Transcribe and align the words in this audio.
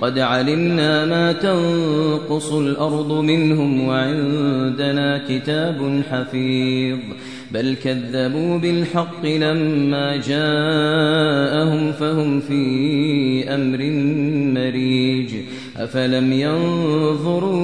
قد 0.00 0.18
علمنا 0.18 1.06
ما 1.06 1.32
تنقص 1.32 2.52
الأرض 2.52 3.12
منهم 3.12 3.88
وعندنا 3.88 5.22
كتاب 5.28 6.02
حفيظ 6.10 6.98
بل 7.52 7.76
كذبوا 7.84 8.58
بالحق 8.58 9.26
لما 9.26 10.16
جاءهم 10.16 11.92
فهم 11.92 12.40
في 12.40 12.64
أمر 13.54 13.78
مريج 14.60 15.30
أفلم 15.76 16.32
ينظرون 16.32 17.63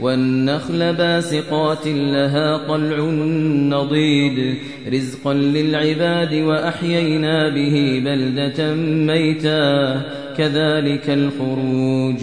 والنخل 0.00 0.92
باسقات 0.94 1.86
لها 1.86 2.56
قلع 2.56 3.04
نضيد 3.76 4.54
رزقا 4.92 5.34
للعباد 5.34 6.34
وأحيينا 6.34 7.48
به 7.48 8.02
بلدة 8.04 8.74
ميتا 8.80 10.02
كذلك 10.38 11.10
الخروج 11.10 12.22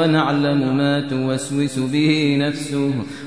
ونعلم 0.11 0.77
ما 0.77 0.99
توسوس 1.01 1.79
به 1.79 2.35
نفسه 2.39 2.77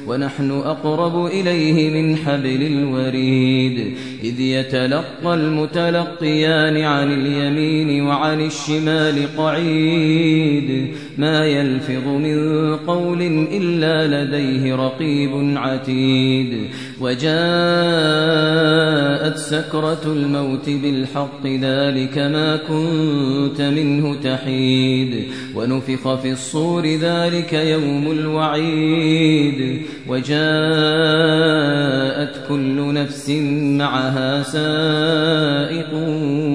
ونحن 0.07 0.51
أقرب 0.51 1.27
إليه 1.27 1.91
من 2.03 2.17
حبل 2.17 2.63
الوريد 2.63 3.97
إذ 4.25 4.41
يتلقى 4.41 5.35
المتلقيان 5.35 6.77
عن 6.81 7.13
اليمين 7.13 8.07
وعن 8.07 8.41
الشمال 8.41 9.23
قعيد 9.39 10.95
ما 11.19 11.45
يلفظ 11.47 12.07
من 12.09 12.37
قول 12.77 13.23
إلا 13.53 14.07
لديه 14.25 14.75
رقيب 14.75 15.31
عتيد 15.57 16.69
وجاءت 17.01 19.37
سكرة 19.39 20.03
الموت 20.07 20.71
بالحق 20.83 21.47
ذلك 21.47 22.19
ما 22.19 22.57
كنت 22.57 23.61
منه 23.61 24.17
تحيد 24.21 25.25
ونفخ 25.57 26.15
في 26.15 26.33
الصور 26.33 26.74
القبور 26.79 26.99
ذلك 26.99 27.53
يوم 27.53 28.11
الوعيد 28.11 29.83
وجاءت 30.09 32.49
كل 32.49 32.93
نفس 32.95 33.31
معها 33.79 34.43
سائق 34.43 35.95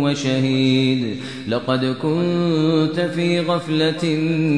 وشهيد 0.03 1.15
لقد 1.47 1.85
كنت 1.85 2.99
في 3.15 3.39
غفلة 3.39 4.15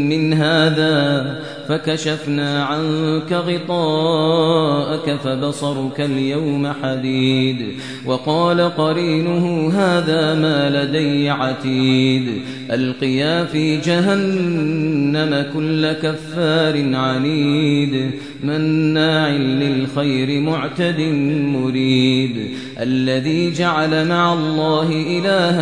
من 0.07 0.33
هذا 0.33 1.35
فكشفنا 1.67 2.63
عنك 2.63 3.31
غطاءك 3.33 5.15
فبصرك 5.21 6.01
اليوم 6.01 6.71
حديد 6.83 7.57
وقال 8.05 8.61
قرينه 8.61 9.71
هذا 9.75 10.33
ما 10.35 10.69
لدي 10.69 11.29
عتيد 11.29 12.29
القيا 12.71 13.45
في 13.45 13.77
جهنم 13.77 15.45
كل 15.53 15.91
كفار 15.91 16.95
عنيد 16.95 18.11
مناع 18.43 19.29
للخير 19.29 20.41
معتد 20.41 20.99
مريد 21.33 22.47
الذي 22.81 23.51
جعل 23.51 24.07
مع 24.07 24.33
الله 24.33 24.89
إلها 24.91 25.61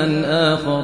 آخر 0.56 0.84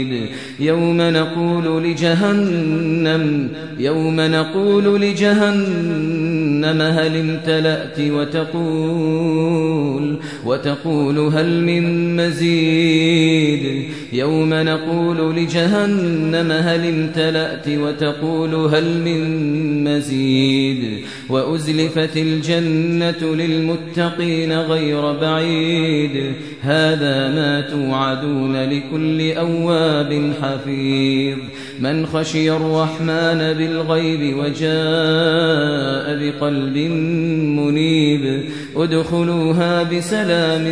يوم 0.59 0.97
نقول 1.01 1.83
لجهنم 1.83 3.49
يوم 3.79 4.15
نقول 4.21 5.01
لجهنم 5.01 6.20
جهنم 6.61 6.81
هل 6.81 7.15
امتلأت 7.17 7.99
وتقول 7.99 10.19
وتقول 10.45 11.19
هل 11.19 11.61
من 11.63 12.15
مزيد 12.15 13.85
يوم 14.13 14.53
نقول 14.53 15.35
لجهنم 15.35 16.51
هل 16.51 16.85
امتلأت 16.87 17.67
وتقول 17.69 18.55
هل 18.55 19.01
من 19.05 19.83
مزيد 19.83 20.99
وأزلفت 21.29 22.17
الجنة 22.17 23.35
للمتقين 23.35 24.57
غير 24.59 25.11
بعيد 25.13 26.31
هذا 26.61 27.27
ما 27.35 27.61
توعدون 27.61 28.55
لكل 28.63 29.31
أواب 29.31 30.33
حفيظ 30.41 31.37
من 31.79 32.05
خشي 32.05 32.51
الرحمن 32.51 33.53
بالغيب 33.57 34.37
وجاء 34.37 36.05
بقلب 36.21 36.50
قلب 36.51 36.77
منيب 37.59 38.23
ادخلوها 38.75 39.83
بسلام 39.83 40.65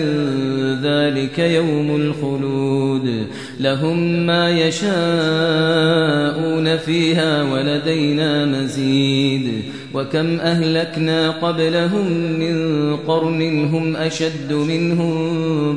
ذلك 0.84 1.40
يوم 1.40 1.96
الخلود 1.96 3.28
لهم 3.60 4.26
ما 4.28 4.50
يشاءون 4.52 6.78
فيها 6.78 7.54
ولدينا 7.54 8.46
مزيد 8.46 9.50
وكم 9.94 10.40
أهلكنا 10.40 11.30
قبلهم 11.30 12.12
من 12.40 12.96
قرن 12.98 13.66
هم 13.66 13.96
أشد 13.96 14.54
منهم 14.54 15.18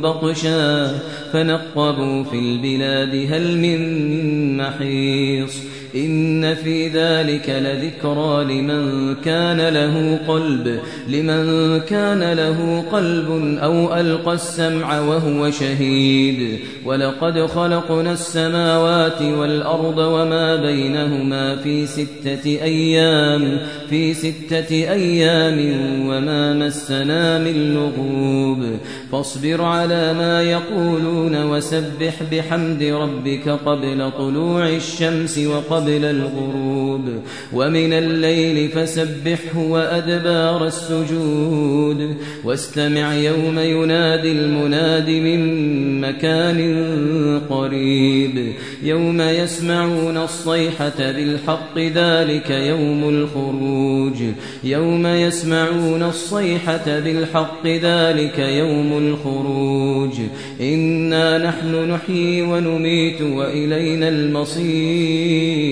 بطشا 0.01 0.99
فنقبوا 1.33 2.25
في 2.25 2.39
البلاد 2.39 3.27
هل 3.35 3.59
من 3.59 3.77
محيص 4.57 5.55
إن 5.95 6.55
في 6.55 6.89
ذلك 6.89 7.51
لذكرى 7.63 8.45
لمن 8.45 9.15
كان 9.15 9.61
له 9.61 10.19
قلب 10.29 10.79
لمن 11.09 11.81
كان 11.81 12.33
له 12.33 12.85
قلب 12.93 13.59
أو 13.63 13.97
ألقى 13.97 14.33
السمع 14.33 15.01
وهو 15.01 15.51
شهيد 15.51 16.59
ولقد 16.85 17.47
خلقنا 17.47 18.13
السماوات 18.13 19.23
والأرض 19.23 19.99
وما 19.99 20.57
بينهما 20.57 21.57
في 21.57 21.87
ستة 21.87 22.45
أيام 22.47 23.59
في 23.91 24.15
ستة 24.15 24.69
أيام 24.75 25.75
وما 26.07 26.53
مسنا 26.53 27.39
من 27.39 27.75
لغوب 27.75 28.77
فاصبر 29.13 29.63
على 29.63 30.13
ما 30.13 30.43
يقولون 30.43 31.45
وسبح 31.45 32.15
بحمد 32.33 32.83
ربك 32.83 33.49
قبل 33.49 34.11
طلوع 34.19 34.69
الشمس 34.69 35.39
وقبل 35.39 35.82
قبل 35.83 36.05
الغروب 36.05 37.01
ومن 37.55 37.93
الليل 37.93 38.69
فسبحه 38.69 39.59
وأدبار 39.59 40.67
السجود 40.67 42.17
واستمع 42.45 43.15
يوم 43.15 43.59
ينادي 43.59 44.33
المناد 44.33 45.11
من 45.11 46.01
مكان 46.01 47.41
قريب 47.51 48.53
يوم 48.83 49.21
يسمعون 49.21 50.17
الصيحة 50.17 50.99
بالحق 50.99 51.79
ذلك 51.79 52.51
يوم 52.51 53.09
الخروج 53.09 54.15
يوم 54.65 55.07
يسمعون 55.07 56.03
الصيحة 56.03 56.85
بالحق 57.01 57.67
ذلك 57.67 58.39
يوم 58.39 58.99
الخروج 58.99 60.13
إنا 60.61 61.39
نحن 61.39 61.91
نحيي 61.93 62.43
ونميت 62.43 63.23
وإلينا 63.23 64.09
المصير 64.09 65.72